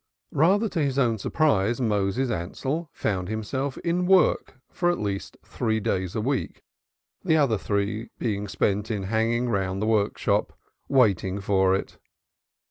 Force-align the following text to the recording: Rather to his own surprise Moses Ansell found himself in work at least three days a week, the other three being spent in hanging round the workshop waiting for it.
Rather 0.33 0.67
to 0.67 0.81
his 0.81 0.97
own 0.97 1.19
surprise 1.19 1.79
Moses 1.79 2.31
Ansell 2.31 2.89
found 2.91 3.29
himself 3.29 3.77
in 3.83 4.07
work 4.07 4.57
at 4.81 4.97
least 4.99 5.37
three 5.45 5.79
days 5.79 6.15
a 6.15 6.21
week, 6.21 6.63
the 7.23 7.37
other 7.37 7.59
three 7.59 8.09
being 8.17 8.47
spent 8.47 8.89
in 8.89 9.03
hanging 9.03 9.47
round 9.47 9.79
the 9.79 9.85
workshop 9.85 10.53
waiting 10.89 11.39
for 11.39 11.75
it. 11.75 11.99